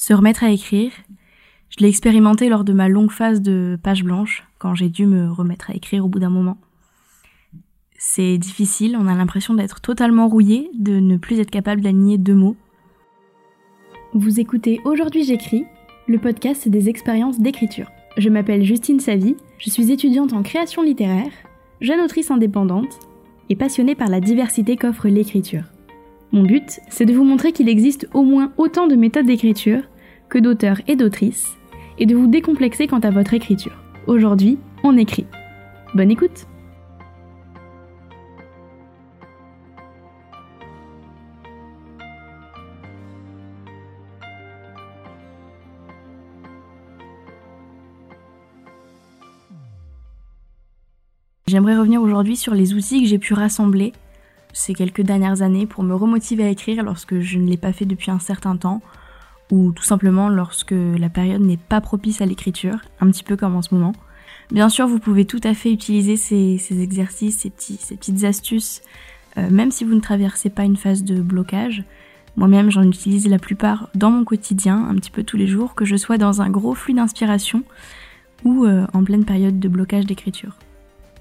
Se 0.00 0.14
remettre 0.14 0.44
à 0.44 0.50
écrire, 0.50 0.92
je 1.68 1.76
l'ai 1.80 1.88
expérimenté 1.90 2.48
lors 2.48 2.64
de 2.64 2.72
ma 2.72 2.88
longue 2.88 3.10
phase 3.10 3.42
de 3.42 3.78
page 3.82 4.02
blanche, 4.02 4.44
quand 4.58 4.74
j'ai 4.74 4.88
dû 4.88 5.04
me 5.04 5.30
remettre 5.30 5.68
à 5.68 5.74
écrire 5.74 6.06
au 6.06 6.08
bout 6.08 6.18
d'un 6.18 6.30
moment. 6.30 6.56
C'est 7.98 8.38
difficile, 8.38 8.96
on 8.98 9.06
a 9.08 9.14
l'impression 9.14 9.52
d'être 9.52 9.82
totalement 9.82 10.26
rouillé, 10.26 10.70
de 10.72 11.00
ne 11.00 11.18
plus 11.18 11.38
être 11.38 11.50
capable 11.50 11.82
d'aligner 11.82 12.16
deux 12.16 12.34
mots. 12.34 12.56
Vous 14.14 14.40
écoutez 14.40 14.80
Aujourd'hui 14.86 15.22
j'écris, 15.22 15.66
le 16.08 16.18
podcast 16.18 16.66
des 16.66 16.88
expériences 16.88 17.38
d'écriture. 17.38 17.90
Je 18.16 18.30
m'appelle 18.30 18.64
Justine 18.64 19.00
Savy, 19.00 19.36
je 19.58 19.68
suis 19.68 19.92
étudiante 19.92 20.32
en 20.32 20.42
création 20.42 20.80
littéraire, 20.80 21.30
jeune 21.82 22.00
autrice 22.00 22.30
indépendante 22.30 23.00
et 23.50 23.54
passionnée 23.54 23.96
par 23.96 24.08
la 24.08 24.20
diversité 24.20 24.78
qu'offre 24.78 25.08
l'écriture. 25.08 25.64
Mon 26.32 26.44
but, 26.44 26.80
c'est 26.88 27.06
de 27.06 27.12
vous 27.12 27.24
montrer 27.24 27.52
qu'il 27.52 27.68
existe 27.68 28.08
au 28.14 28.22
moins 28.22 28.52
autant 28.56 28.86
de 28.86 28.94
méthodes 28.94 29.26
d'écriture 29.26 29.82
que 30.30 30.38
d'auteurs 30.38 30.80
et 30.86 30.96
d'autrices, 30.96 31.58
et 31.98 32.06
de 32.06 32.14
vous 32.14 32.28
décomplexer 32.28 32.86
quant 32.86 33.00
à 33.00 33.10
votre 33.10 33.34
écriture. 33.34 33.76
Aujourd'hui, 34.06 34.58
on 34.82 34.96
écrit. 34.96 35.26
Bonne 35.94 36.10
écoute 36.10 36.46
J'aimerais 51.46 51.76
revenir 51.76 52.00
aujourd'hui 52.00 52.36
sur 52.36 52.54
les 52.54 52.74
outils 52.74 53.02
que 53.02 53.08
j'ai 53.08 53.18
pu 53.18 53.34
rassembler 53.34 53.92
ces 54.52 54.72
quelques 54.72 55.00
dernières 55.00 55.42
années 55.42 55.66
pour 55.66 55.82
me 55.82 55.96
remotiver 55.96 56.44
à 56.44 56.48
écrire 56.48 56.84
lorsque 56.84 57.18
je 57.18 57.38
ne 57.38 57.48
l'ai 57.48 57.56
pas 57.56 57.72
fait 57.72 57.86
depuis 57.86 58.12
un 58.12 58.20
certain 58.20 58.56
temps, 58.56 58.80
ou 59.50 59.72
tout 59.72 59.82
simplement 59.82 60.28
lorsque 60.28 60.74
la 60.74 61.08
période 61.08 61.42
n'est 61.42 61.56
pas 61.56 61.80
propice 61.80 62.20
à 62.20 62.26
l'écriture, 62.26 62.78
un 63.00 63.10
petit 63.10 63.24
peu 63.24 63.36
comme 63.36 63.56
en 63.56 63.62
ce 63.62 63.74
moment. 63.74 63.92
Bien 64.50 64.68
sûr, 64.68 64.86
vous 64.86 64.98
pouvez 64.98 65.24
tout 65.24 65.40
à 65.44 65.54
fait 65.54 65.72
utiliser 65.72 66.16
ces, 66.16 66.82
exercices, 66.82 67.38
ces, 67.38 67.50
petites 67.50 68.24
astuces, 68.24 68.82
euh, 69.38 69.48
même 69.50 69.70
si 69.70 69.84
vous 69.84 69.94
ne 69.94 70.00
traversez 70.00 70.50
pas 70.50 70.64
une 70.64 70.76
phase 70.76 71.04
de 71.04 71.20
blocage. 71.20 71.84
Moi-même, 72.36 72.70
j'en 72.70 72.82
utilise 72.82 73.28
la 73.28 73.38
plupart 73.38 73.90
dans 73.94 74.10
mon 74.10 74.24
quotidien, 74.24 74.86
un 74.88 74.94
petit 74.96 75.10
peu 75.10 75.22
tous 75.22 75.36
les 75.36 75.46
jours, 75.46 75.74
que 75.74 75.84
je 75.84 75.96
sois 75.96 76.18
dans 76.18 76.42
un 76.42 76.50
gros 76.50 76.74
flux 76.74 76.94
d'inspiration 76.94 77.62
ou 78.44 78.64
euh, 78.64 78.86
en 78.92 79.04
pleine 79.04 79.24
période 79.24 79.60
de 79.60 79.68
blocage 79.68 80.06
d'écriture. 80.06 80.56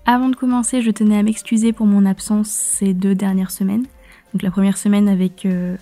Avant 0.06 0.30
de 0.30 0.36
commencer, 0.36 0.82
je 0.82 0.90
tenais 0.90 1.18
à 1.18 1.24
m'excuser 1.24 1.72
pour 1.72 1.86
mon 1.86 2.06
absence 2.06 2.50
ces 2.50 2.94
deux 2.94 3.14
dernières 3.14 3.52
semaines. 3.52 3.86
Donc 4.34 4.42
la 4.42 4.52
première 4.52 4.78
semaine 4.78 5.08
avec 5.08 5.46
euh, 5.46 5.76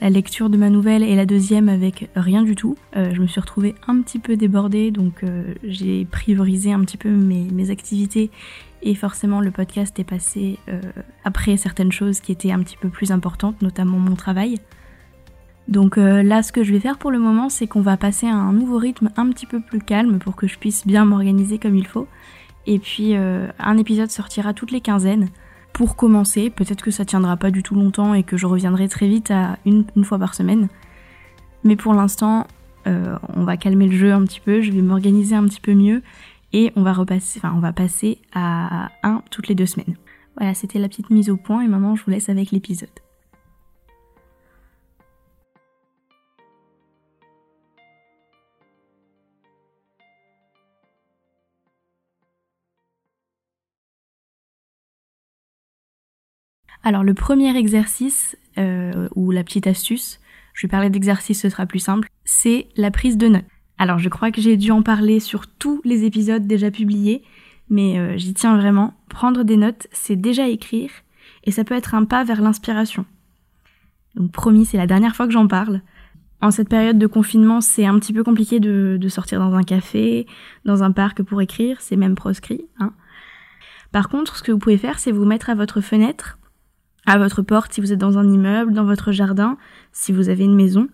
la 0.00 0.10
lecture 0.10 0.50
de 0.50 0.56
ma 0.56 0.70
nouvelle 0.70 1.02
et 1.02 1.14
la 1.14 1.26
deuxième 1.26 1.68
avec 1.68 2.10
rien 2.14 2.42
du 2.42 2.54
tout. 2.54 2.76
Euh, 2.96 3.14
je 3.14 3.20
me 3.20 3.26
suis 3.26 3.40
retrouvée 3.40 3.74
un 3.86 4.00
petit 4.02 4.18
peu 4.18 4.36
débordée, 4.36 4.90
donc 4.90 5.22
euh, 5.22 5.54
j'ai 5.62 6.04
priorisé 6.04 6.72
un 6.72 6.80
petit 6.80 6.96
peu 6.96 7.08
mes, 7.08 7.70
activités 7.70 8.30
et 8.82 8.94
forcément 8.94 9.40
le 9.40 9.50
podcast 9.50 9.98
est 9.98 10.04
passé 10.04 10.58
après 11.24 11.56
certaines 11.56 11.90
choses 11.90 12.20
qui 12.20 12.32
étaient 12.32 12.52
un 12.52 12.62
petit 12.62 12.76
peu 12.76 12.90
plus 12.90 13.10
importantes, 13.10 13.62
notamment 13.62 13.98
mon 13.98 14.14
travail. 14.14 14.58
Donc 15.66 15.96
là, 15.96 16.42
ce 16.42 16.52
que 16.52 16.62
je 16.62 16.74
vais 16.74 16.80
faire 16.80 16.98
pour 16.98 17.10
le 17.10 17.18
moment, 17.18 17.48
c'est 17.48 17.66
qu'on 17.66 17.80
va 17.80 17.96
passer 17.96 18.26
à 18.26 18.34
un 18.34 18.52
nouveau 18.52 18.76
rythme 18.76 19.08
un 19.16 19.30
petit 19.30 19.46
peu 19.46 19.60
plus 19.60 19.80
calme 19.80 20.18
pour 20.18 20.36
que 20.36 20.46
je 20.46 20.58
puisse 20.58 20.86
bien 20.86 21.06
m'organiser 21.06 21.56
comme 21.56 21.76
il 21.76 21.86
faut. 21.86 22.06
Et 22.66 22.78
puis 22.78 23.16
euh, 23.16 23.48
un 23.58 23.76
épisode 23.76 24.10
sortira 24.10 24.54
toutes 24.54 24.70
les 24.70 24.80
quinzaines. 24.80 25.28
Pour 25.74 25.96
commencer, 25.96 26.50
peut-être 26.50 26.82
que 26.84 26.92
ça 26.92 27.04
tiendra 27.04 27.36
pas 27.36 27.50
du 27.50 27.64
tout 27.64 27.74
longtemps 27.74 28.14
et 28.14 28.22
que 28.22 28.36
je 28.36 28.46
reviendrai 28.46 28.88
très 28.88 29.08
vite 29.08 29.32
à 29.32 29.58
une, 29.66 29.84
fois 30.04 30.20
par 30.20 30.34
semaine. 30.34 30.68
Mais 31.64 31.74
pour 31.74 31.94
l'instant, 31.94 32.46
euh, 32.86 33.18
on 33.34 33.42
va 33.42 33.56
calmer 33.56 33.88
le 33.88 33.96
jeu 33.96 34.12
un 34.12 34.22
petit 34.22 34.38
peu, 34.38 34.60
je 34.60 34.70
vais 34.70 34.82
m'organiser 34.82 35.34
un 35.34 35.44
petit 35.44 35.60
peu 35.60 35.74
mieux 35.74 36.02
et 36.52 36.72
on 36.76 36.82
va 36.82 36.92
repasser, 36.92 37.40
enfin 37.42 37.52
on 37.56 37.60
va 37.60 37.72
passer 37.72 38.18
à 38.32 38.90
un 39.02 39.22
toutes 39.32 39.48
les 39.48 39.56
deux 39.56 39.66
semaines. 39.66 39.96
Voilà, 40.38 40.54
c'était 40.54 40.78
la 40.78 40.88
petite 40.88 41.10
mise 41.10 41.28
au 41.28 41.36
point 41.36 41.62
et 41.62 41.66
maintenant 41.66 41.96
je 41.96 42.04
vous 42.04 42.10
laisse 42.12 42.28
avec 42.28 42.52
l'épisode. 42.52 43.03
Alors 56.84 57.02
le 57.02 57.14
premier 57.14 57.56
exercice, 57.56 58.36
euh, 58.58 59.08
ou 59.14 59.30
la 59.30 59.42
petite 59.42 59.66
astuce, 59.66 60.20
je 60.52 60.66
vais 60.66 60.70
parler 60.70 60.90
d'exercice, 60.90 61.40
ce 61.40 61.48
sera 61.48 61.64
plus 61.64 61.78
simple, 61.78 62.08
c'est 62.26 62.68
la 62.76 62.90
prise 62.90 63.16
de 63.16 63.28
notes. 63.28 63.44
Alors 63.78 63.98
je 63.98 64.10
crois 64.10 64.30
que 64.30 64.42
j'ai 64.42 64.58
dû 64.58 64.70
en 64.70 64.82
parler 64.82 65.18
sur 65.18 65.46
tous 65.46 65.80
les 65.84 66.04
épisodes 66.04 66.46
déjà 66.46 66.70
publiés, 66.70 67.22
mais 67.70 67.98
euh, 67.98 68.18
j'y 68.18 68.34
tiens 68.34 68.58
vraiment. 68.58 68.92
Prendre 69.08 69.44
des 69.44 69.56
notes, 69.56 69.86
c'est 69.92 70.14
déjà 70.14 70.46
écrire, 70.48 70.90
et 71.44 71.52
ça 71.52 71.64
peut 71.64 71.74
être 71.74 71.94
un 71.94 72.04
pas 72.04 72.22
vers 72.22 72.42
l'inspiration. 72.42 73.06
Donc 74.14 74.30
promis, 74.30 74.66
c'est 74.66 74.76
la 74.76 74.86
dernière 74.86 75.16
fois 75.16 75.26
que 75.26 75.32
j'en 75.32 75.48
parle. 75.48 75.80
En 76.42 76.50
cette 76.50 76.68
période 76.68 76.98
de 76.98 77.06
confinement, 77.06 77.62
c'est 77.62 77.86
un 77.86 77.98
petit 77.98 78.12
peu 78.12 78.22
compliqué 78.22 78.60
de, 78.60 78.98
de, 79.00 79.08
sortir 79.08 79.40
dans 79.40 79.54
un 79.54 79.62
café, 79.62 80.26
dans 80.66 80.82
un 80.82 80.92
parc 80.92 81.22
pour 81.22 81.40
écrire, 81.40 81.80
c'est 81.80 81.96
même 81.96 82.14
proscrit. 82.14 82.66
Hein. 82.78 82.92
Par 83.90 84.10
contre, 84.10 84.36
ce 84.36 84.42
que 84.42 84.52
vous 84.52 84.58
pouvez 84.58 84.76
faire, 84.76 84.98
c'est 84.98 85.12
vous 85.12 85.24
mettre 85.24 85.48
à 85.48 85.54
votre 85.54 85.80
fenêtre 85.80 86.38
à 87.06 87.18
votre 87.18 87.42
porte 87.42 87.72
si 87.72 87.80
vous 87.80 87.92
êtes 87.92 87.98
dans 87.98 88.18
un 88.18 88.28
immeuble, 88.28 88.72
dans 88.72 88.84
votre 88.84 89.12
jardin, 89.12 89.56
si 89.92 90.12
vous 90.12 90.28
avez 90.28 90.44
une 90.44 90.54
maison, 90.54 90.88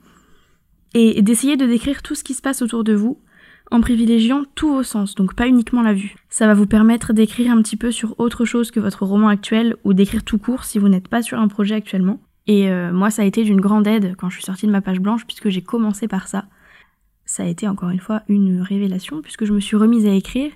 et 0.94 1.22
d'essayer 1.22 1.56
de 1.56 1.66
décrire 1.66 2.03
tout 2.03 2.15
ce 2.15 2.25
qui 2.25 2.34
se 2.34 2.43
passe 2.43 2.62
autour 2.62 2.84
de 2.84 2.94
vous 2.94 3.21
en 3.71 3.81
privilégiant 3.81 4.43
tous 4.54 4.75
vos 4.75 4.82
sens, 4.82 5.15
donc 5.15 5.34
pas 5.34 5.47
uniquement 5.47 5.82
la 5.82 5.94
vue. 5.94 6.16
Ça 6.28 6.47
va 6.47 6.54
vous 6.54 6.66
permettre 6.66 7.12
d'écrire 7.12 7.53
un 7.53 7.62
petit 7.62 7.76
peu 7.76 7.93
sur 7.93 8.19
autre 8.19 8.44
chose 8.44 8.70
que 8.70 8.81
votre 8.81 9.04
roman 9.04 9.28
actuel 9.28 9.76
ou 9.84 9.94
d'écrire 9.94 10.25
tout 10.25 10.38
court 10.38 10.65
si 10.65 10.78
vous 10.78 10.88
n'êtes 10.88 11.09
pas 11.09 11.22
sur 11.22 11.38
un 11.38 11.47
projet 11.47 11.76
actuellement. 11.76 12.20
Et 12.47 12.69
euh, 12.69 12.93
moi, 12.93 13.10
ça 13.10 13.22
a 13.22 13.25
été 13.25 13.44
d'une 13.44 13.60
grande 13.60 13.87
aide 13.87 14.16
quand 14.19 14.28
je 14.28 14.37
suis 14.37 14.44
sortie 14.44 14.66
de 14.66 14.72
ma 14.72 14.81
page 14.81 14.99
blanche 14.99 15.25
puisque 15.25 15.50
j'ai 15.50 15.62
commencé 15.62 16.09
par 16.09 16.26
ça. 16.26 16.47
Ça 17.25 17.44
a 17.44 17.47
été 17.47 17.69
encore 17.69 17.91
une 17.91 18.00
fois 18.00 18.22
une 18.28 18.60
révélation 18.60 19.22
puisque 19.22 19.44
je 19.44 19.53
me 19.53 19.60
suis 19.60 19.76
remise 19.76 20.06
à 20.06 20.12
écrire 20.12 20.50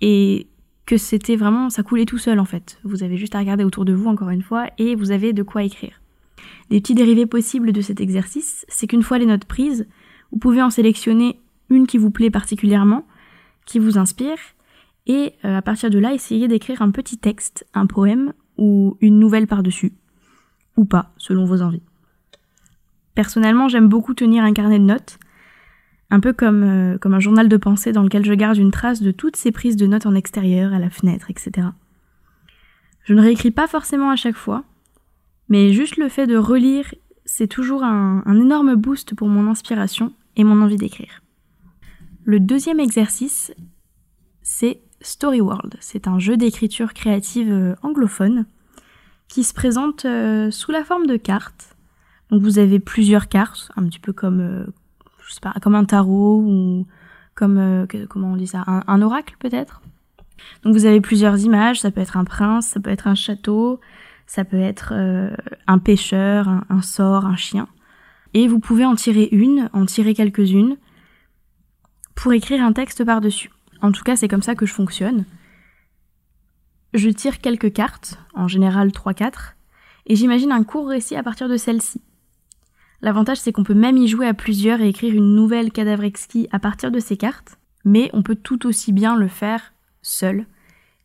et 0.00 0.48
que 0.88 0.96
c'était 0.96 1.36
vraiment, 1.36 1.68
ça 1.68 1.82
coulait 1.82 2.06
tout 2.06 2.16
seul 2.16 2.40
en 2.40 2.46
fait. 2.46 2.80
Vous 2.82 3.02
avez 3.02 3.18
juste 3.18 3.34
à 3.34 3.38
regarder 3.40 3.62
autour 3.62 3.84
de 3.84 3.92
vous 3.92 4.08
encore 4.08 4.30
une 4.30 4.40
fois 4.40 4.68
et 4.78 4.94
vous 4.94 5.10
avez 5.10 5.34
de 5.34 5.42
quoi 5.42 5.62
écrire. 5.62 6.00
Des 6.70 6.80
petits 6.80 6.94
dérivés 6.94 7.26
possibles 7.26 7.72
de 7.72 7.82
cet 7.82 8.00
exercice, 8.00 8.64
c'est 8.68 8.86
qu'une 8.86 9.02
fois 9.02 9.18
les 9.18 9.26
notes 9.26 9.44
prises, 9.44 9.86
vous 10.32 10.38
pouvez 10.38 10.62
en 10.62 10.70
sélectionner 10.70 11.38
une 11.68 11.86
qui 11.86 11.98
vous 11.98 12.10
plaît 12.10 12.30
particulièrement, 12.30 13.06
qui 13.66 13.78
vous 13.78 13.98
inspire, 13.98 14.38
et 15.06 15.34
euh, 15.44 15.58
à 15.58 15.62
partir 15.62 15.90
de 15.90 15.98
là, 15.98 16.14
essayer 16.14 16.48
d'écrire 16.48 16.80
un 16.80 16.90
petit 16.90 17.18
texte, 17.18 17.66
un 17.74 17.86
poème 17.86 18.32
ou 18.56 18.96
une 19.02 19.18
nouvelle 19.18 19.46
par-dessus, 19.46 19.92
ou 20.78 20.86
pas, 20.86 21.12
selon 21.18 21.44
vos 21.44 21.60
envies. 21.60 21.82
Personnellement, 23.14 23.68
j'aime 23.68 23.88
beaucoup 23.88 24.14
tenir 24.14 24.42
un 24.42 24.54
carnet 24.54 24.78
de 24.78 24.84
notes, 24.84 25.18
un 26.10 26.20
peu 26.20 26.32
comme, 26.32 26.62
euh, 26.64 26.98
comme 26.98 27.14
un 27.14 27.20
journal 27.20 27.48
de 27.48 27.56
pensée 27.56 27.92
dans 27.92 28.02
lequel 28.02 28.24
je 28.24 28.32
garde 28.32 28.56
une 28.56 28.70
trace 28.70 29.02
de 29.02 29.10
toutes 29.10 29.36
ces 29.36 29.52
prises 29.52 29.76
de 29.76 29.86
notes 29.86 30.06
en 30.06 30.14
extérieur, 30.14 30.72
à 30.72 30.78
la 30.78 30.90
fenêtre, 30.90 31.30
etc. 31.30 31.68
Je 33.04 33.14
ne 33.14 33.20
réécris 33.20 33.50
pas 33.50 33.66
forcément 33.66 34.10
à 34.10 34.16
chaque 34.16 34.36
fois, 34.36 34.64
mais 35.48 35.72
juste 35.72 35.96
le 35.96 36.08
fait 36.08 36.26
de 36.26 36.36
relire, 36.36 36.94
c'est 37.24 37.46
toujours 37.46 37.82
un, 37.82 38.22
un 38.24 38.40
énorme 38.40 38.74
boost 38.74 39.14
pour 39.14 39.28
mon 39.28 39.50
inspiration 39.50 40.12
et 40.36 40.44
mon 40.44 40.62
envie 40.62 40.76
d'écrire. 40.76 41.22
Le 42.24 42.40
deuxième 42.40 42.80
exercice, 42.80 43.52
c'est 44.42 44.82
Story 45.00 45.40
World. 45.40 45.76
C'est 45.80 46.08
un 46.08 46.18
jeu 46.18 46.36
d'écriture 46.36 46.94
créative 46.94 47.52
euh, 47.52 47.74
anglophone 47.82 48.46
qui 49.28 49.44
se 49.44 49.54
présente 49.54 50.04
euh, 50.04 50.50
sous 50.50 50.72
la 50.72 50.84
forme 50.84 51.06
de 51.06 51.16
cartes. 51.16 51.76
Donc 52.30 52.42
vous 52.42 52.58
avez 52.58 52.78
plusieurs 52.78 53.28
cartes, 53.28 53.70
un 53.76 53.84
petit 53.84 53.98
peu 53.98 54.12
comme, 54.12 54.66
je 55.28 55.34
sais 55.34 55.40
pas, 55.40 55.54
comme 55.62 55.74
un 55.74 55.84
tarot 55.84 56.42
ou 56.44 56.86
comme 57.34 57.58
euh, 57.58 57.86
comment 58.08 58.32
on 58.32 58.36
dit 58.36 58.46
ça, 58.46 58.64
un, 58.66 59.02
oracle 59.02 59.36
peut-être. 59.38 59.82
Donc 60.64 60.74
vous 60.74 60.86
avez 60.86 61.00
plusieurs 61.00 61.38
images, 61.38 61.80
ça 61.80 61.90
peut 61.90 62.00
être 62.00 62.16
un 62.16 62.24
prince, 62.24 62.68
ça 62.68 62.80
peut 62.80 62.90
être 62.90 63.06
un 63.06 63.14
château, 63.14 63.78
ça 64.26 64.44
peut 64.44 64.58
être 64.58 64.92
euh, 64.92 65.30
un 65.66 65.78
pêcheur, 65.78 66.48
un, 66.68 66.82
sort, 66.82 67.26
un 67.26 67.36
chien. 67.36 67.68
Et 68.34 68.48
vous 68.48 68.58
pouvez 68.58 68.84
en 68.84 68.94
tirer 68.94 69.28
une, 69.30 69.68
en 69.72 69.84
tirer 69.84 70.14
quelques-unes 70.14 70.76
pour 72.14 72.32
écrire 72.32 72.62
un 72.62 72.72
texte 72.72 73.04
par-dessus. 73.04 73.50
En 73.82 73.92
tout 73.92 74.02
cas, 74.02 74.16
c'est 74.16 74.28
comme 74.28 74.42
ça 74.42 74.54
que 74.54 74.66
je 74.66 74.74
fonctionne. 74.74 75.24
Je 76.94 77.10
tire 77.10 77.40
quelques 77.40 77.72
cartes, 77.72 78.18
en 78.34 78.48
général 78.48 78.88
3-4, 78.88 79.54
et 80.06 80.16
j'imagine 80.16 80.52
un 80.52 80.64
court 80.64 80.88
récit 80.88 81.16
à 81.16 81.22
partir 81.22 81.48
de 81.48 81.56
celle-ci. 81.56 82.00
L'avantage, 83.00 83.38
c'est 83.38 83.52
qu'on 83.52 83.64
peut 83.64 83.74
même 83.74 83.96
y 83.96 84.08
jouer 84.08 84.26
à 84.26 84.34
plusieurs 84.34 84.80
et 84.80 84.88
écrire 84.88 85.14
une 85.14 85.34
nouvelle 85.34 85.70
cadavre 85.70 86.04
exquis 86.04 86.48
à 86.50 86.58
partir 86.58 86.90
de 86.90 86.98
ces 86.98 87.16
cartes, 87.16 87.58
mais 87.84 88.10
on 88.12 88.22
peut 88.22 88.34
tout 88.34 88.66
aussi 88.66 88.92
bien 88.92 89.16
le 89.16 89.28
faire 89.28 89.72
seul. 90.02 90.46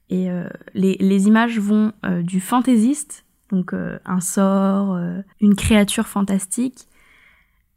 Et 0.09 0.29
euh, 0.29 0.47
les, 0.73 1.27
images 1.27 1.59
vont 1.59 1.93
euh, 2.05 2.21
du 2.21 2.39
fantaisiste, 2.39 3.25
donc 3.51 3.73
euh, 3.73 3.99
un 4.05 4.19
sort, 4.19 4.99
une 5.39 5.55
créature 5.55 6.07
fantastique, 6.07 6.87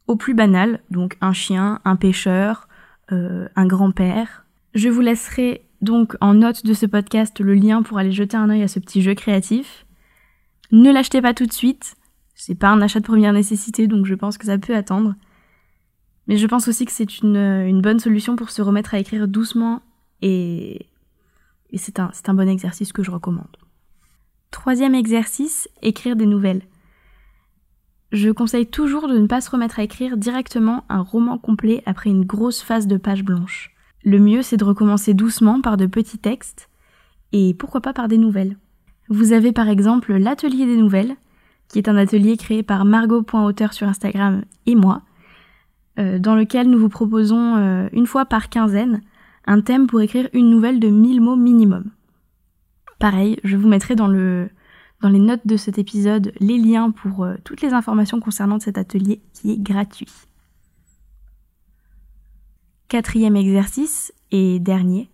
au 0.07 0.15
plus 0.15 0.33
banal, 0.33 0.79
donc 0.89 1.17
un 1.21 1.33
chien, 1.33 1.79
un 1.85 1.95
pêcheur, 1.95 2.67
un 3.09 3.65
grand-père. 3.65 4.45
Je 4.73 4.89
vous 4.89 5.01
laisserai 5.01 5.65
donc 5.81 6.15
en 6.21 6.33
note 6.33 6.65
de 6.65 6.73
ce 6.73 6.85
podcast 6.85 7.39
le 7.39 7.53
lien 7.53 7.83
pour 7.83 7.97
aller 7.97 8.11
jeter 8.11 8.37
un 8.37 8.49
œil 8.49 8.63
à 8.63 8.67
ce 8.67 8.79
petit 8.79 9.01
jeu 9.01 9.13
créatif. 9.13 9.85
Ne 10.71 10.91
l'achetez 10.91 11.21
pas 11.21 11.33
tout 11.33 11.45
de 11.45 11.53
suite, 11.53 11.95
c'est 12.37 12.55
pas 12.55 12.69
un 12.69 12.81
achat 12.81 12.99
de 12.99 13.05
première 13.05 13.33
nécessité 13.33 13.87
donc 13.87 14.05
je 14.05 14.15
pense 14.15 14.37
que 14.37 14.45
ça 14.45 14.57
peut 14.57 14.75
attendre. 14.75 15.15
Mais 16.27 16.37
je 16.37 16.47
pense 16.47 16.67
aussi 16.67 16.85
que 16.85 16.91
c'est 16.91 17.21
une, 17.21 17.81
bonne 17.81 17.99
solution 17.99 18.35
pour 18.35 18.51
se 18.51 18.61
remettre 18.61 18.93
à 18.93 18.99
écrire 18.99 19.27
doucement 19.27 19.81
et, 20.21 20.87
et 21.69 21.77
c'est 21.77 21.99
un, 21.99 22.11
un 22.27 22.33
bon 22.33 22.47
exercice 22.47 22.93
que 22.93 23.03
je 23.03 23.11
recommande. 23.11 23.57
Troisième 24.51 24.95
exercice, 24.95 25.67
écrire 25.81 26.15
des 26.15 26.25
nouvelles. 26.25 26.63
Je 28.11 28.29
conseille 28.29 28.67
toujours 28.67 29.07
de 29.07 29.17
ne 29.17 29.27
pas 29.27 29.41
se 29.41 29.49
remettre 29.49 29.79
à 29.79 29.83
écrire 29.83 30.15
directement 30.15 30.85
un 30.89 31.01
roman 31.01 31.37
complet 31.37 31.83
après 31.85 32.09
une 32.09 32.25
grosse 32.25 32.61
phase 32.61 32.87
de 32.87 32.97
page 32.97 33.23
blanche. 33.23 33.73
Le 34.03 34.19
mieux, 34.19 34.41
c'est 34.41 34.57
de 34.57 34.63
recommencer 34.63 35.13
doucement 35.13 35.59
par 35.59 35.75
de 35.75 35.85
petits 35.85 36.17
textes, 36.17 36.69
et 37.33 37.53
pourquoi 37.53 37.81
pas 37.81 37.93
par 37.93 38.07
des 38.07 38.17
nouvelles. 38.17 38.57
Vous 39.09 39.33
avez 39.33 39.51
par 39.51 39.67
exemple 39.67 40.15
l'atelier 40.15 40.65
des 40.65 40.77
nouvelles, 40.77 41.15
qui 41.69 41.79
est 41.79 41.89
un 41.89 41.97
atelier 41.97 42.37
créé 42.37 42.63
par 42.63 42.85
Margot.auteur 42.85 43.73
sur 43.73 43.87
Instagram 43.87 44.43
et 44.65 44.75
moi, 44.75 45.01
euh, 45.99 46.19
dans 46.19 46.35
lequel 46.35 46.69
nous 46.69 46.79
vous 46.79 46.89
proposons 46.89 47.55
euh, 47.55 47.87
une 47.91 48.07
fois 48.07 48.25
par 48.25 48.49
quinzaine 48.49 49.01
un 49.45 49.61
thème 49.61 49.87
pour 49.87 50.01
écrire 50.01 50.29
une 50.33 50.49
nouvelle 50.49 50.79
de 50.79 50.89
1000 50.89 51.21
mots 51.21 51.35
minimum. 51.35 51.91
Pareil, 52.99 53.39
je 53.43 53.57
vous 53.57 53.67
mettrai 53.67 53.95
dans 53.95 54.07
le 54.07 54.49
dans 55.01 55.09
les 55.09 55.19
notes 55.19 55.45
de 55.45 55.57
cet 55.57 55.77
épisode 55.77 56.33
les 56.39 56.57
liens 56.57 56.89
pour 56.89 57.23
euh, 57.23 57.35
toutes 57.43 57.61
les 57.61 57.73
informations 57.73 58.19
concernant 58.19 58.59
cet 58.59 58.77
atelier 58.77 59.21
qui 59.33 59.51
est 59.51 59.61
gratuit. 59.61 60.11
Quatrième 62.87 63.35
exercice 63.35 64.11
et 64.31 64.59
dernier, 64.59 65.11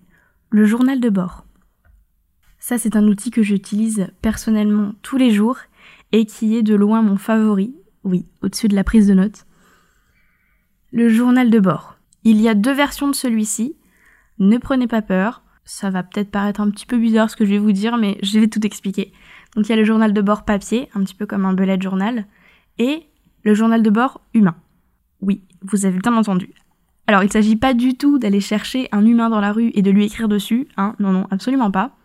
le 0.51 0.65
journal 0.65 1.00
de 1.00 1.09
bord. 1.09 1.45
Ça 2.59 2.77
c'est 2.77 2.95
un 2.95 3.07
outil 3.07 3.29
que 3.29 3.44
j'utilise 3.44 4.07
personnellement 4.21 4.94
tous 5.01 5.17
les 5.17 5.31
jours 5.31 5.57
et 6.13 6.25
qui 6.25 6.56
est 6.56 6.63
de 6.63 6.75
loin 6.75 7.01
mon 7.01 7.18
favori, 7.18 7.75
oui, 8.06 8.25
au-dessus 8.42 8.69
de 8.69 8.75
la 8.75 8.86
prise 8.86 9.07
de 9.07 9.13
notes. 9.13 9.45
Le 10.94 11.10
journal 11.10 11.50
de 11.50 11.60
bord. 11.60 11.98
Il 12.24 12.39
y 12.39 12.48
a 12.48 12.54
deux 12.54 12.71
versions 12.71 13.10
de 13.10 13.15
celui-ci. 13.15 13.75
Ne 14.39 14.57
prenez 14.57 14.88
pas 14.88 15.01
peur, 15.01 15.44
ça 15.65 15.89
va 15.89 16.04
peut-être 16.04 16.31
paraître 16.31 16.62
un 16.62 16.69
petit 16.69 16.86
peu 16.86 16.98
bizarre 16.98 17.30
ce 17.30 17.36
que 17.36 17.45
je 17.45 17.50
vais 17.50 17.60
vous 17.60 17.71
dire, 17.71 17.98
mais 17.98 18.18
je 18.21 18.39
vais 18.39 18.48
tout 18.48 18.65
expliquer. 18.65 19.12
Donc 19.56 19.68
il 19.68 19.69
y 19.69 19.74
a 19.74 19.77
le 19.77 19.83
journal 19.83 20.13
de 20.13 20.21
bord 20.21 20.45
papier, 20.45 20.88
un 20.94 21.04
petit 21.04 21.15
peu 21.15 21.25
comme 21.25 21.45
un 21.45 21.54
bullet 21.54 21.81
journal, 21.81 22.25
et 22.77 23.07
le 23.44 23.54
journal 23.54 23.81
de 23.81 23.89
bord 23.89 24.21
humain. 24.33 24.56
Oui, 25.21 25.42
vous 25.63 25.86
avez 25.86 25.98
bien 26.00 26.15
entendu. 26.15 26.54
Alors 27.07 27.24
il 27.24 27.27
ne 27.27 27.31
s'agit 27.31 27.56
pas 27.56 27.74
du 27.74 27.98
tout 27.98 28.19
d'aller 28.19 28.39
chercher 28.39 28.88
un 28.92 29.06
humain 29.06 29.30
dans 29.30 29.42
la 29.42 29.51
rue 29.51 29.71
et 29.74 29.81
de 29.81 29.92
lui 29.92 30.06
écrire 30.06 30.27
dessus, 30.27 30.68
hein, 30.77 30.95
non, 31.00 31.12
non, 31.12 31.27
absolument 31.31 31.71
pas. 31.71 31.95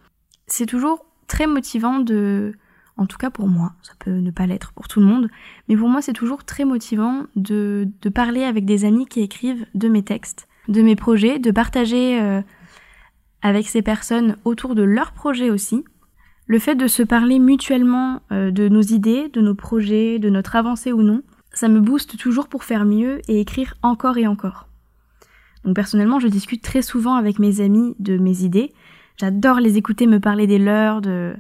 C'est 0.47 0.67
toujours 0.67 1.05
très 1.27 1.47
motivant 1.47 2.01
de... 2.01 2.55
En 2.99 3.07
tout 3.07 3.17
cas 3.17 3.31
pour 3.31 3.49
moi, 3.49 3.73
ça 3.83 3.93
peut 4.01 4.11
ne 4.11 4.31
pas 4.33 4.47
l'être 4.47 4.73
pour 4.73 4.89
tout 4.89 4.99
le 4.99 5.07
monde, 5.07 5.31
mais 5.69 5.77
pour 5.77 5.89
moi 5.89 6.03
c'est 6.03 6.13
toujours 6.13 6.45
très 6.45 6.65
motivant 6.65 7.25
de, 7.37 7.89
de, 8.03 8.09
parler 8.09 8.43
avec 8.43 8.65
des 8.65 8.85
amis 8.85 9.07
qui 9.07 9.21
écrivent 9.21 9.65
de 9.75 9.89
mes 9.89 10.03
textes, 10.03 10.49
de 10.67 10.83
mes 10.83 10.97
projets, 10.97 11.39
de 11.39 11.53
partager 11.53 12.21
euh, 12.21 12.43
avec 13.41 13.69
ces 13.69 13.83
personnes 13.83 14.37
autour 14.45 14.75
de 14.75 14.83
leurs 14.83 15.13
projets 15.13 15.51
aussi, 15.51 15.85
le 16.49 16.59
fait 16.59 16.75
de 16.75 16.89
se 16.89 17.05
parler 17.05 17.39
mutuellement 17.39 18.21
euh, 18.33 18.51
de 18.51 18.69
nos 18.69 18.83
idées, 18.83 19.29
de 19.29 19.41
nos 19.41 19.55
projets, 19.55 20.19
de 20.19 20.29
notre 20.29 20.57
avancée 20.57 20.93
ou 20.93 21.03
non, 21.03 21.23
ça 21.53 21.69
me 21.69 21.81
booste 21.81 22.19
toujours 22.19 22.49
pour 22.49 22.65
faire 22.65 22.85
mieux 22.85 23.21
et 23.29 23.41
écrire 23.41 23.75
encore 23.83 24.19
et 24.19 24.27
encore. 24.27 24.67
Donc 25.65 25.77
personnellement, 25.77 26.19
je 26.19 26.29
discute 26.29 26.63
très 26.63 26.83
souvent 26.83 27.15
avec 27.15 27.39
mes 27.39 27.61
amis 27.61 27.95
de 28.01 28.17
mes 28.17 28.43
idées. 28.43 28.73
J'adore 29.19 29.61
les 29.61 29.77
écouter 29.77 30.07
me 30.07 30.21
parler 30.21 30.47
des 30.47 30.59
leurs, 30.59 31.01
de, 31.01 31.35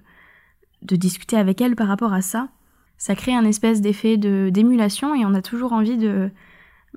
de 0.83 0.97
discuter 0.97 1.37
avec 1.37 1.61
elles 1.61 1.77
par 1.77 1.89
rapport 1.89 2.13
à 2.13 2.23
ça. 2.23 2.49
Ça 2.97 3.15
crée 3.15 3.35
un 3.35 3.45
espèce 3.45 3.81
d'effet 3.81 4.17
de 4.17 4.51
d'émulation 4.51 5.15
et 5.15 5.25
on 5.25 5.35
a 5.35 5.43
toujours 5.43 5.73
envie 5.73 5.97
de 5.97 6.31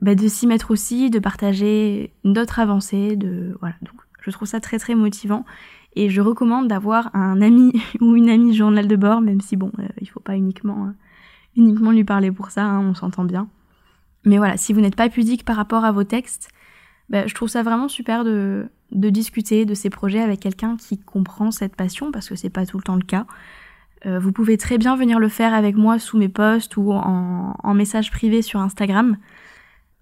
bah, 0.01 0.15
de 0.15 0.27
s'y 0.27 0.47
mettre 0.47 0.71
aussi, 0.71 1.09
de 1.09 1.19
partager 1.19 2.13
notre 2.23 2.59
avancée, 2.59 3.15
de 3.15 3.55
voilà. 3.59 3.75
Donc 3.81 3.95
je 4.21 4.31
trouve 4.31 4.47
ça 4.47 4.59
très 4.59 4.79
très 4.79 4.95
motivant 4.95 5.45
et 5.95 6.09
je 6.09 6.21
recommande 6.21 6.67
d'avoir 6.67 7.13
un 7.15 7.41
ami 7.41 7.73
ou 8.01 8.15
une 8.15 8.29
amie 8.29 8.53
journal 8.53 8.87
de 8.87 8.95
bord, 8.95 9.21
même 9.21 9.41
si 9.41 9.55
bon, 9.55 9.71
euh, 9.79 9.87
il 9.99 10.09
faut 10.09 10.19
pas 10.19 10.35
uniquement, 10.35 10.85
euh, 10.85 10.91
uniquement 11.55 11.91
lui 11.91 12.03
parler 12.03 12.31
pour 12.31 12.51
ça, 12.51 12.63
hein, 12.63 12.79
on 12.79 12.93
s'entend 12.93 13.25
bien. 13.25 13.49
Mais 14.23 14.37
voilà, 14.37 14.57
si 14.57 14.71
vous 14.73 14.81
n'êtes 14.81 14.95
pas 14.95 15.09
pudique 15.09 15.43
par 15.43 15.55
rapport 15.55 15.83
à 15.83 15.91
vos 15.91 16.03
textes, 16.03 16.49
bah, 17.09 17.27
je 17.27 17.33
trouve 17.33 17.49
ça 17.49 17.63
vraiment 17.63 17.87
super 17.87 18.23
de, 18.23 18.67
de 18.91 19.09
discuter 19.09 19.65
de 19.65 19.73
ces 19.73 19.89
projets 19.89 20.21
avec 20.21 20.39
quelqu'un 20.39 20.77
qui 20.77 20.99
comprend 20.99 21.51
cette 21.51 21.75
passion, 21.75 22.11
parce 22.11 22.29
que 22.29 22.35
c'est 22.35 22.49
pas 22.49 22.65
tout 22.65 22.77
le 22.77 22.83
temps 22.83 22.95
le 22.95 23.03
cas. 23.03 23.25
Euh, 24.05 24.19
vous 24.19 24.31
pouvez 24.31 24.57
très 24.57 24.77
bien 24.77 24.95
venir 24.95 25.19
le 25.19 25.29
faire 25.29 25.53
avec 25.53 25.75
moi 25.75 25.99
sous 25.99 26.17
mes 26.17 26.29
posts 26.29 26.75
ou 26.77 26.91
en, 26.91 27.55
en 27.61 27.73
message 27.73 28.11
privé 28.11 28.41
sur 28.41 28.59
Instagram. 28.59 29.17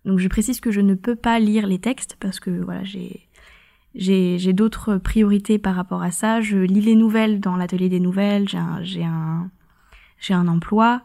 Donc 0.06 0.20
je 0.20 0.28
précise 0.28 0.62
que 0.62 0.72
je 0.72 0.82
ne 0.82 0.96
peux 0.96 1.16
pas 1.16 1.40
lire 1.40 1.68
les 1.68 1.80
textes 1.80 2.16
parce 2.20 2.40
que 2.40 2.50
voilà, 2.50 2.84
j'ai 2.84 3.26
j'ai 3.96 4.54
d'autres 4.54 4.98
priorités 4.98 5.58
par 5.58 5.76
rapport 5.76 6.04
à 6.04 6.12
ça. 6.12 6.42
Je 6.42 6.58
lis 6.58 6.82
les 6.82 6.96
nouvelles 6.96 7.40
dans 7.40 7.58
l'atelier 7.58 7.90
des 7.90 8.00
nouvelles, 8.00 8.48
j'ai 8.48 9.04
un, 9.04 9.50
un, 10.30 10.36
un 10.36 10.48
emploi, 10.48 11.02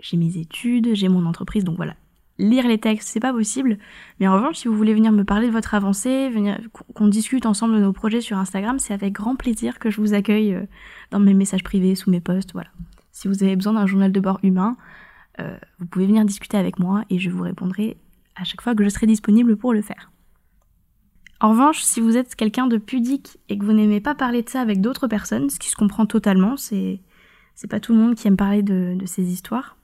j'ai 0.00 0.16
mes 0.16 0.36
études, 0.36 0.94
j'ai 0.94 1.08
mon 1.08 1.26
entreprise, 1.26 1.64
donc 1.64 1.76
voilà. 1.76 1.94
Lire 2.38 2.68
les 2.68 2.78
textes, 2.78 3.08
c'est 3.08 3.20
pas 3.20 3.32
possible. 3.32 3.78
Mais 4.20 4.28
en 4.28 4.34
revanche, 4.34 4.56
si 4.56 4.68
vous 4.68 4.76
voulez 4.76 4.92
venir 4.92 5.10
me 5.10 5.24
parler 5.24 5.46
de 5.46 5.52
votre 5.52 5.74
avancée, 5.74 6.28
venir 6.28 6.58
qu'on 6.94 7.08
discute 7.08 7.46
ensemble 7.46 7.74
de 7.74 7.80
nos 7.80 7.92
projets 7.92 8.20
sur 8.20 8.36
Instagram, 8.36 8.78
c'est 8.78 8.92
avec 8.92 9.14
grand 9.14 9.36
plaisir 9.36 9.78
que 9.78 9.90
je 9.90 10.00
vous 10.00 10.12
accueille 10.12 10.54
euh, 10.54 10.66
dans 11.10 11.18
mes 11.18 11.32
messages 11.32 11.62
privés, 11.62 11.94
sous 11.94 12.10
mes 12.10 12.20
posts, 12.20 12.52
voilà. 12.52 12.68
Si 13.12 13.28
vous 13.28 13.42
avez 13.42 13.56
besoin 13.56 13.72
d'un 13.72 13.86
journal 13.86 14.12
de 14.12 14.20
bord 14.20 14.38
humain, 14.42 14.76
euh, 15.40 15.56
vous 15.78 15.86
pouvez 15.86 16.06
venir 16.06 16.24
discuter 16.26 16.58
avec 16.58 16.78
moi 16.78 17.04
et 17.08 17.18
je 17.18 17.30
vous 17.30 17.42
répondrai 17.42 17.96
à 18.34 18.44
chaque 18.44 18.60
fois 18.60 18.74
que 18.74 18.84
je 18.84 18.90
serai 18.90 19.06
disponible 19.06 19.56
pour 19.56 19.72
le 19.72 19.80
faire. 19.80 20.10
En 21.40 21.50
revanche, 21.50 21.80
si 21.80 22.00
vous 22.00 22.16
êtes 22.16 22.34
quelqu'un 22.34 22.66
de 22.66 22.76
pudique 22.76 23.38
et 23.48 23.58
que 23.58 23.64
vous 23.64 23.72
n'aimez 23.72 24.00
pas 24.00 24.14
parler 24.14 24.42
de 24.42 24.48
ça 24.48 24.60
avec 24.60 24.80
d'autres 24.82 25.06
personnes, 25.06 25.48
ce 25.48 25.58
qui 25.58 25.68
se 25.68 25.76
comprend 25.76 26.06
totalement, 26.06 26.56
c'est 26.56 27.00
c'est 27.54 27.68
pas 27.70 27.80
tout 27.80 27.94
le 27.94 27.98
monde 27.98 28.14
qui 28.14 28.28
aime 28.28 28.36
parler 28.36 28.62
de, 28.62 28.94
de 28.98 29.06
ces 29.06 29.32
histoires. 29.32 29.78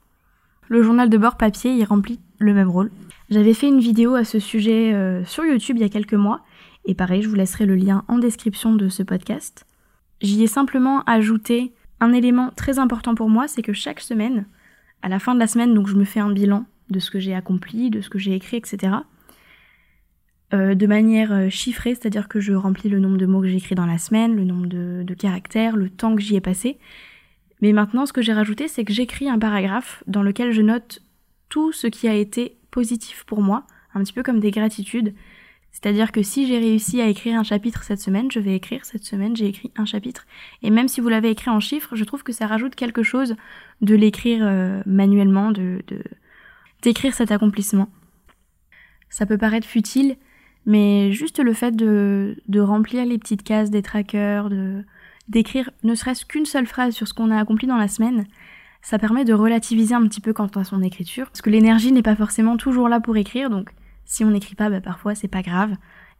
Le 0.67 0.83
journal 0.83 1.09
de 1.09 1.17
bord 1.17 1.37
papier, 1.37 1.73
il 1.73 1.83
remplit 1.83 2.19
le 2.43 2.53
même 2.53 2.69
rôle. 2.69 2.91
J'avais 3.29 3.53
fait 3.53 3.67
une 3.67 3.79
vidéo 3.79 4.15
à 4.15 4.23
ce 4.23 4.39
sujet 4.39 4.93
euh, 4.93 5.23
sur 5.25 5.45
YouTube 5.45 5.77
il 5.77 5.81
y 5.81 5.85
a 5.85 5.89
quelques 5.89 6.13
mois, 6.13 6.41
et 6.85 6.95
pareil, 6.95 7.21
je 7.21 7.29
vous 7.29 7.35
laisserai 7.35 7.65
le 7.65 7.75
lien 7.75 8.03
en 8.07 8.17
description 8.17 8.75
de 8.75 8.89
ce 8.89 9.03
podcast. 9.03 9.65
J'y 10.21 10.43
ai 10.43 10.47
simplement 10.47 11.03
ajouté 11.03 11.73
un 11.99 12.13
élément 12.13 12.51
très 12.55 12.79
important 12.79 13.15
pour 13.15 13.29
moi, 13.29 13.47
c'est 13.47 13.61
que 13.61 13.73
chaque 13.73 14.01
semaine, 14.01 14.45
à 15.01 15.09
la 15.09 15.19
fin 15.19 15.33
de 15.33 15.39
la 15.39 15.47
semaine, 15.47 15.73
donc 15.73 15.87
je 15.87 15.95
me 15.95 16.05
fais 16.05 16.19
un 16.19 16.31
bilan 16.31 16.65
de 16.89 16.99
ce 16.99 17.11
que 17.11 17.19
j'ai 17.19 17.33
accompli, 17.33 17.89
de 17.89 18.01
ce 18.01 18.09
que 18.09 18.19
j'ai 18.19 18.33
écrit, 18.33 18.57
etc. 18.57 18.93
Euh, 20.53 20.75
de 20.75 20.85
manière 20.85 21.31
euh, 21.33 21.49
chiffrée, 21.49 21.95
c'est-à-dire 21.95 22.27
que 22.27 22.39
je 22.39 22.53
remplis 22.53 22.89
le 22.89 22.99
nombre 22.99 23.17
de 23.17 23.25
mots 23.25 23.41
que 23.41 23.47
j'ai 23.47 23.57
écrit 23.57 23.75
dans 23.75 23.87
la 23.87 23.97
semaine, 23.97 24.35
le 24.35 24.43
nombre 24.43 24.67
de, 24.67 25.13
caractères, 25.13 25.75
le 25.75 25.89
temps 25.89 26.15
que 26.15 26.21
j'y 26.21 26.35
ai 26.35 26.41
passé. 26.41 26.77
Mais 27.61 27.71
maintenant, 27.71 28.05
ce 28.05 28.13
que 28.13 28.21
j'ai 28.21 28.33
rajouté, 28.33 28.67
c'est 28.67 28.85
que 28.85 28.93
j'écris 28.93 29.29
un 29.29 29.39
paragraphe 29.39 30.03
dans 30.05 30.21
lequel 30.21 30.51
je 30.51 30.61
note 30.61 31.01
tout 31.53 31.71
ce 31.71 31.85
qui 31.85 32.07
a 32.07 32.15
été 32.15 32.57
positif 32.71 33.25
pour 33.25 33.43
moi, 33.43 33.67
un 33.93 34.01
petit 34.03 34.11
peu 34.11 34.23
comme 34.23 34.39
des 34.39 34.49
gratitudes. 34.49 35.13
C'est-à-dire 35.71 36.11
que 36.11 36.23
si 36.23 36.47
j'ai 36.47 36.57
réussi 36.57 36.99
à 36.99 37.05
écrire 37.05 37.39
un 37.39 37.43
chapitre 37.43 37.83
cette 37.83 37.99
semaine, 37.99 38.31
je 38.31 38.39
vais 38.39 38.55
écrire 38.55 38.83
cette 38.85 39.03
semaine, 39.03 39.35
j'ai 39.35 39.49
écrit 39.49 39.71
un 39.75 39.85
chapitre. 39.85 40.25
Et 40.63 40.71
même 40.71 40.87
si 40.87 40.99
vous 40.99 41.09
l'avez 41.09 41.29
écrit 41.29 41.51
en 41.51 41.59
chiffres, 41.59 41.95
je 41.95 42.03
trouve 42.05 42.23
que 42.23 42.31
ça 42.31 42.47
rajoute 42.47 42.73
quelque 42.73 43.03
chose 43.03 43.35
de 43.81 43.93
l'écrire 43.93 44.39
euh, 44.41 44.81
manuellement, 44.87 45.51
de 45.51 45.83
d'écrire 46.81 47.13
cet 47.13 47.31
accomplissement. 47.31 47.87
Ça 49.11 49.27
peut 49.27 49.37
paraître 49.37 49.67
futile, 49.67 50.17
mais 50.65 51.11
juste 51.11 51.37
le 51.37 51.53
fait 51.53 51.75
de, 51.75 52.35
de 52.47 52.61
remplir 52.61 53.05
les 53.05 53.19
petites 53.19 53.43
cases 53.43 53.69
des 53.69 53.83
trackers, 53.83 54.49
de 54.49 54.83
d'écrire 55.27 55.69
ne 55.83 55.93
serait-ce 55.93 56.25
qu'une 56.25 56.47
seule 56.47 56.65
phrase 56.65 56.95
sur 56.95 57.07
ce 57.07 57.13
qu'on 57.13 57.29
a 57.29 57.39
accompli 57.39 57.67
dans 57.67 57.77
la 57.77 57.87
semaine, 57.87 58.25
ça 58.83 58.99
permet 58.99 59.25
de 59.25 59.33
relativiser 59.33 59.95
un 59.95 60.03
petit 60.03 60.21
peu 60.21 60.33
quant 60.33 60.47
à 60.47 60.63
son 60.63 60.83
écriture. 60.83 61.27
Parce 61.27 61.41
que 61.41 61.49
l'énergie 61.49 61.91
n'est 61.91 62.03
pas 62.03 62.15
forcément 62.15 62.57
toujours 62.57 62.89
là 62.89 62.99
pour 62.99 63.17
écrire, 63.17 63.49
donc 63.49 63.71
si 64.05 64.23
on 64.23 64.29
n'écrit 64.29 64.55
pas, 64.55 64.69
bah, 64.69 64.81
parfois 64.81 65.15
c'est 65.15 65.29
pas 65.29 65.41
grave. 65.41 65.73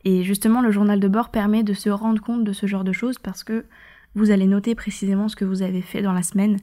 Et 0.06 0.24
justement, 0.24 0.62
le 0.62 0.72
journal 0.72 1.00
de 1.00 1.08
bord 1.08 1.30
permet 1.30 1.64
de 1.64 1.74
se 1.74 1.90
rendre 1.90 2.22
compte 2.22 2.44
de 2.44 2.54
ce 2.54 2.66
genre 2.66 2.84
de 2.84 2.94
choses 2.94 3.20
parce 3.20 3.44
que 3.44 3.66
vous 4.16 4.32
allez 4.32 4.48
noter 4.48 4.76
précisément 4.76 5.28
ce 5.28 5.36
que 5.36 5.46
vous 5.46 5.62
avez 5.62 5.82
fait 5.82 6.02
dans 6.02 6.14
la 6.14 6.24
semaine. 6.24 6.58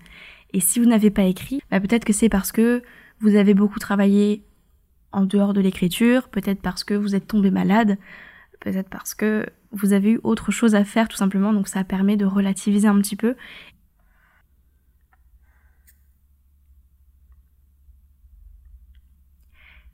Et 0.53 0.61
si 0.61 0.81
vous 0.81 0.87
n'avez 0.87 1.11
pas 1.11 1.25
écrit, 1.25 1.61
bah, 1.71 1.81
peut-être 1.81 2.05
que 2.05 2.13
c'est 2.13 2.29
parce 2.29 2.51
que 2.51 2.83
vous 3.21 3.37
avez 3.37 3.55
beaucoup 3.55 3.79
travaillé 3.79 4.43
en 5.13 5.25
dehors 5.25 5.53
de 5.53 5.61
l'écriture, 5.61 6.29
peut-être 6.29 6.63
parce 6.63 6.83
que 6.83 6.95
vous 6.95 7.15
êtes 7.15 7.27
tombé 7.27 7.51
malade, 7.51 7.99
peut-être 8.61 8.89
parce 8.89 9.15
que 9.15 9.47
vous 9.73 9.93
avez 9.93 10.13
eu 10.13 10.21
autre 10.23 10.51
chose 10.51 10.75
à 10.75 10.85
faire 10.85 11.09
tout 11.09 11.17
simplement, 11.17 11.53
donc 11.53 11.69
ça 11.69 11.85
permet 11.85 12.17
de 12.17 12.25
relativiser 12.25 12.89
un 12.89 12.99
petit 13.01 13.17
peu. 13.17 13.37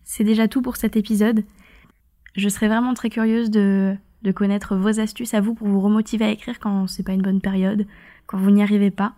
C'est 0.06 0.24
déjà 0.24 0.48
tout 0.48 0.62
pour 0.62 0.76
cet 0.76 0.96
épisode. 0.96 1.44
Je 2.36 2.48
serais 2.48 2.68
vraiment 2.68 2.94
très 2.94 3.10
curieuse 3.10 3.50
de, 3.50 3.94
connaître 4.34 4.74
vos 4.76 4.98
astuces 4.98 5.34
à 5.34 5.42
vous 5.42 5.54
pour 5.54 5.68
vous 5.68 5.80
remotiver 5.80 6.24
à 6.24 6.30
écrire 6.30 6.58
quand 6.58 6.86
c'est 6.86 7.02
pas 7.02 7.12
une 7.12 7.20
bonne 7.22 7.42
période, 7.42 7.86
quand 8.26 8.38
vous 8.38 8.50
n'y 8.50 8.62
arrivez 8.62 8.90
pas. 8.90 9.12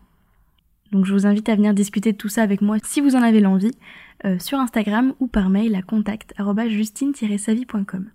Donc 0.90 1.04
je 1.04 1.12
vous 1.12 1.26
invite 1.26 1.50
à 1.50 1.54
venir 1.54 1.74
discuter 1.74 2.12
de 2.12 2.16
tout 2.16 2.30
ça 2.30 2.42
avec 2.42 2.62
moi 2.62 2.78
si 2.82 3.00
vous 3.00 3.14
en 3.14 3.22
avez 3.22 3.38
l'envie, 3.40 3.76
euh, 4.24 4.38
sur 4.38 4.58
Instagram 4.58 5.14
ou 5.20 5.28
par 5.28 5.50
mail 5.50 5.74
à 5.74 5.82
contact.justine-savie.com. 5.82 8.06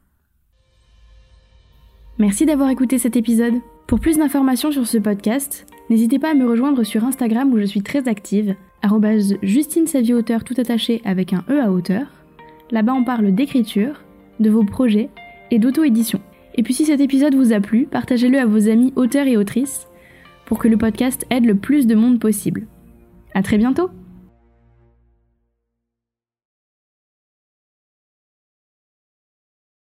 Merci 2.18 2.46
d'avoir 2.46 2.70
écouté 2.70 2.98
cet 2.98 3.16
épisode. 3.16 3.56
Pour 3.88 4.00
plus 4.00 4.18
d'informations 4.18 4.72
sur 4.72 4.88
ce 4.88 4.98
podcast, 4.98 5.68
n'hésitez 5.90 6.20
pas 6.20 6.32
à 6.32 6.36
me 6.36 6.48
rejoindre 6.48 6.84
sur 6.84 7.04
Instagram 7.04 7.52
où 7.54 7.60
je 7.60 7.66
suis 7.66 7.84
très 7.84 8.08
active, 8.08 8.56
Justine 9.44 9.86
tout 10.44 10.56
attaché 10.58 11.02
avec 11.06 11.34
un 11.34 11.44
E 11.50 11.62
à 11.62 11.72
hauteur. 11.72 12.23
Là-bas 12.74 12.96
on 12.96 13.04
parle 13.04 13.32
d'écriture, 13.36 14.04
de 14.40 14.50
vos 14.50 14.64
projets 14.64 15.12
et 15.52 15.60
d'auto-édition. 15.60 16.20
Et 16.56 16.64
puis 16.64 16.74
si 16.74 16.86
cet 16.86 17.02
épisode 17.02 17.36
vous 17.36 17.54
a 17.54 17.60
plu, 17.60 17.86
partagez-le 17.86 18.40
à 18.40 18.48
vos 18.48 18.68
amis 18.68 18.92
auteurs 18.96 19.28
et 19.28 19.38
autrices 19.38 19.88
pour 20.48 20.58
que 20.58 20.68
le 20.68 20.76
podcast 20.76 21.24
aide 21.30 21.46
le 21.46 21.56
plus 21.56 21.86
de 21.86 21.94
monde 21.94 22.20
possible. 22.20 22.66
À 23.36 23.44
très 23.44 23.60
bientôt! 23.60 23.92